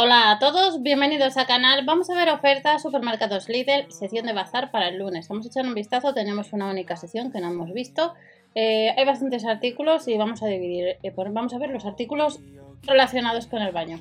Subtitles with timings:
[0.00, 1.84] Hola a todos, bienvenidos al canal.
[1.84, 5.26] Vamos a ver ofertas supermercados Lidl, sección de bazar para el lunes.
[5.26, 8.14] Vamos a echar un vistazo, tenemos una única sección que no hemos visto.
[8.54, 12.38] Eh, hay bastantes artículos y vamos a dividir, eh, vamos a ver los artículos
[12.82, 13.98] relacionados con el baño.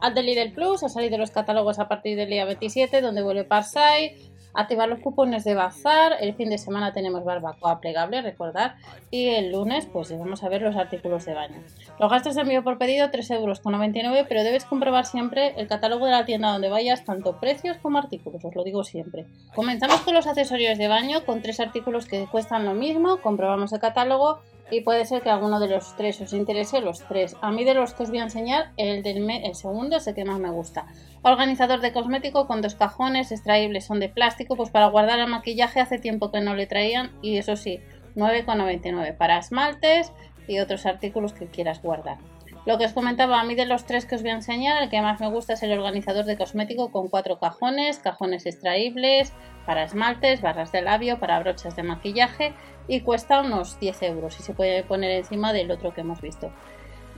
[0.00, 3.42] Al de Lidl Plus ha salido los catálogos a partir del día 27, donde vuelve
[3.42, 4.14] Parsai,
[4.54, 6.14] activar los cupones de bazar.
[6.20, 8.76] El fin de semana tenemos barbacoa plegable, recordar.
[9.10, 11.62] Y el lunes, pues vamos a ver los artículos de baño.
[11.98, 16.12] Los gastos de envío por pedido, 3,99 euros, pero debes comprobar siempre el catálogo de
[16.12, 19.26] la tienda donde vayas, tanto precios como artículos, os lo digo siempre.
[19.54, 23.18] Comenzamos con los accesorios de baño, con tres artículos que cuestan lo mismo.
[23.18, 27.36] Comprobamos el catálogo y puede ser que alguno de los tres os interese los tres.
[27.40, 30.14] A mí de los que os voy a enseñar, el, del el segundo es el
[30.14, 30.86] que más me gusta.
[31.22, 35.80] Organizador de cosmético con dos cajones extraíbles, son de plástico, pues para guardar el maquillaje
[35.80, 37.80] hace tiempo que no le traían y eso sí,
[38.16, 40.12] 9,99 para esmaltes
[40.46, 42.18] y otros artículos que quieras guardar.
[42.66, 44.90] Lo que os comentaba, a mí de los tres que os voy a enseñar, el
[44.90, 49.32] que más me gusta es el organizador de cosmético con cuatro cajones, cajones extraíbles,
[49.64, 52.52] para esmaltes, barras de labio, para brochas de maquillaje
[52.86, 56.52] y cuesta unos 10 euros y se puede poner encima del otro que hemos visto.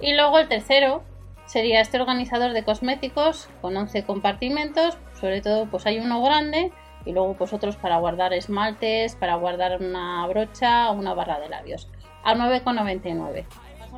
[0.00, 1.02] Y luego el tercero
[1.46, 6.72] sería este organizador de cosméticos con 11 compartimentos, sobre todo pues hay uno grande
[7.04, 11.48] y luego pues otros para guardar esmaltes, para guardar una brocha o una barra de
[11.48, 11.88] labios
[12.22, 13.44] a 9,99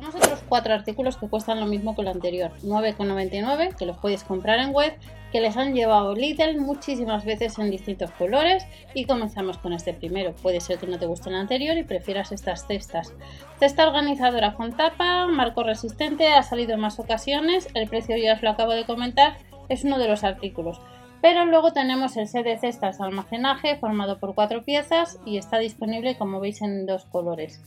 [0.01, 4.23] son otros cuatro artículos que cuestan lo mismo que el anterior, 9,99, que los puedes
[4.23, 4.93] comprar en web,
[5.31, 10.33] que les han llevado Lidl muchísimas veces en distintos colores y comenzamos con este primero.
[10.33, 13.13] Puede ser que no te guste el anterior y prefieras estas cestas.
[13.59, 18.43] Cesta organizadora con tapa, marco resistente, ha salido en más ocasiones, el precio ya os
[18.43, 19.37] lo acabo de comentar,
[19.69, 20.79] es uno de los artículos.
[21.21, 25.57] Pero luego tenemos el set de cestas de almacenaje formado por cuatro piezas y está
[25.57, 27.61] disponible como veis en dos colores.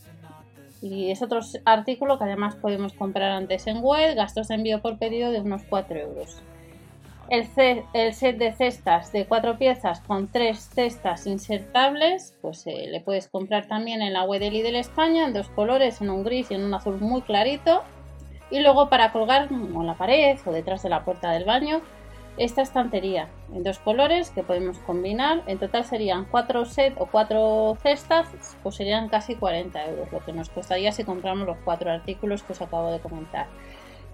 [0.81, 4.97] Y es otro artículo que además podemos comprar antes en web, gastos de envío por
[4.97, 6.41] pedido de unos 4 euros.
[7.29, 13.27] El, set de cestas de 4 piezas con 3 cestas insertables, pues eh, le puedes
[13.27, 16.55] comprar también en la web de Lidl España en dos colores, en un gris y
[16.55, 17.83] en un azul muy clarito.
[18.49, 21.81] Y luego para colgar en la pared o detrás de la puerta del baño,
[22.39, 25.43] esta estantería en dos colores que podemos combinar.
[25.45, 28.27] En total serían cuatro sets o cuatro cestas,
[28.63, 32.53] pues serían casi 40 euros, lo que nos costaría si compramos los cuatro artículos que
[32.53, 33.47] os acabo de comentar.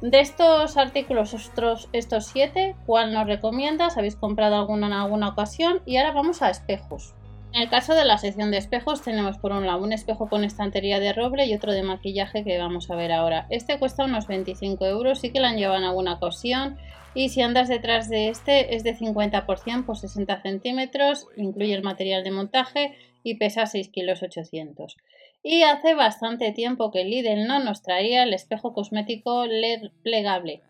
[0.02, 3.98] De estos artículos, estos, estos siete, ¿cuál nos recomiendas?
[3.98, 5.82] ¿Habéis comprado alguno en alguna ocasión?
[5.86, 7.14] Y ahora vamos a espejos.
[7.56, 10.44] En el caso de la sección de espejos tenemos por un lado un espejo con
[10.44, 13.48] estantería de roble y otro de maquillaje que vamos a ver ahora.
[13.50, 16.78] Este cuesta unos 25 euros, sí que lo han llevado en alguna ocasión
[17.14, 22.26] y si andas detrás de este es de 50% por 60 centímetros, incluye el material
[22.26, 24.98] de montaje y pesa 6 kilos 800.
[25.42, 30.62] Y hace bastante tiempo que Lidl no nos traía el espejo cosmético LED plegable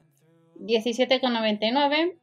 [0.59, 2.13] 17,99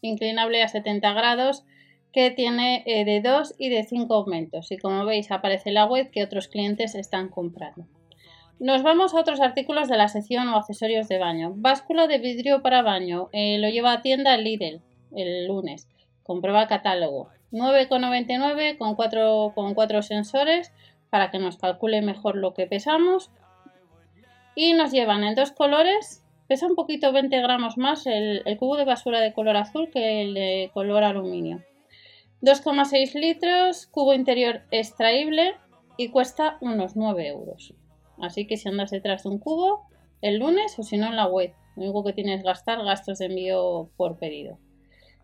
[0.00, 1.64] inclinable a 70 grados
[2.12, 6.10] que tiene eh, de 2 y de 5 aumentos y como veis aparece la web
[6.10, 7.86] que otros clientes están comprando.
[8.60, 11.52] Nos vamos a otros artículos de la sección o accesorios de baño.
[11.56, 13.28] Báscula de vidrio para baño.
[13.32, 14.80] Eh, lo lleva a tienda Lidl
[15.16, 15.88] el lunes.
[16.22, 17.30] Comprueba catálogo.
[17.50, 20.72] 9,99 con 4 con cuatro sensores
[21.10, 23.30] para que nos calcule mejor lo que pesamos.
[24.54, 26.22] Y nos llevan en dos colores.
[26.46, 30.34] Pesa un poquito 20 gramos más el cubo de basura de color azul que el
[30.34, 31.62] de color aluminio.
[32.42, 35.54] 2,6 litros, cubo interior extraíble
[35.96, 37.72] y cuesta unos 9 euros.
[38.20, 39.86] Así que si andas detrás de un cubo,
[40.22, 43.18] el lunes o si no en la web, lo único que tienes que gastar gastos
[43.18, 44.58] de envío por pedido.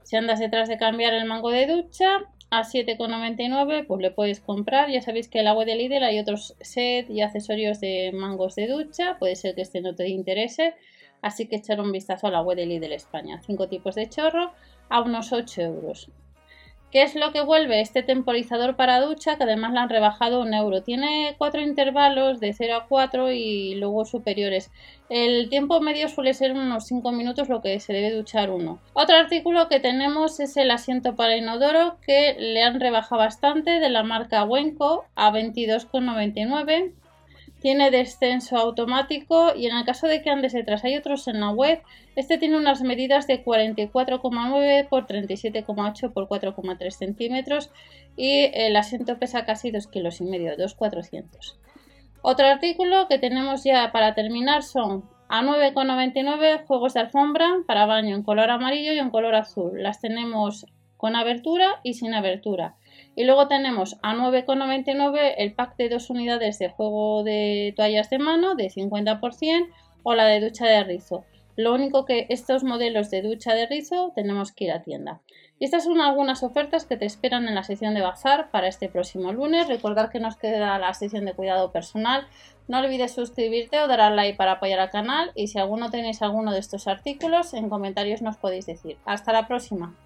[0.05, 2.21] Si andas detrás de cambiar el mango de ducha
[2.51, 4.89] a 7,99, pues le puedes comprar.
[4.89, 8.55] Ya sabéis que en la web de Lidl hay otros set y accesorios de mangos
[8.55, 9.19] de ducha.
[9.19, 10.75] Puede ser que este no te interese.
[11.21, 13.43] Así que echar un vistazo a la web de Lidl España.
[13.45, 14.53] Cinco tipos de chorro
[14.89, 16.11] a unos 8 euros.
[16.91, 17.83] ¿Qué es lo que vuelve?
[17.83, 20.83] Este temporizador para ducha, que además le han rebajado un euro.
[20.83, 24.71] Tiene cuatro intervalos de 0 a 4 y luego superiores.
[25.11, 28.79] El tiempo medio suele ser unos 5 minutos, lo que se debe duchar uno.
[28.95, 33.91] Otro artículo que tenemos es el asiento para inodoro, que le han rebajado bastante de
[33.91, 36.93] la marca Wenco a 22,99
[37.61, 41.51] tiene descenso automático y en el caso de que andes detrás hay otros en la
[41.51, 41.83] web,
[42.17, 47.71] este tiene unas medidas de 44,9 por 37,8 por 4,3 centímetros
[48.17, 51.59] y el asiento pesa casi 2 kilos y medio, 2,400.
[52.23, 58.17] Otro artículo que tenemos ya para terminar son a 9,99 juegos de alfombra para baño
[58.17, 59.83] en color amarillo y en color azul.
[59.83, 60.67] Las tenemos
[60.97, 62.75] con abertura y sin abertura.
[63.15, 68.19] Y luego tenemos a 9,99 el pack de dos unidades de juego de toallas de
[68.19, 69.69] mano de 50%
[70.03, 71.25] o la de ducha de rizo.
[71.59, 75.21] Lo único que estos modelos de ducha de rizo tenemos que ir a tienda.
[75.59, 78.89] Y estas son algunas ofertas que te esperan en la sección de bazar para este
[78.89, 79.67] próximo lunes.
[79.67, 82.29] Recordar que nos queda la sección de cuidado personal.
[82.69, 86.23] No olvides suscribirte o dar al like para apoyar al canal y si alguno tenéis
[86.23, 88.99] alguno de estos artículos en comentarios nos podéis decir.
[89.05, 89.97] Hasta la próxima.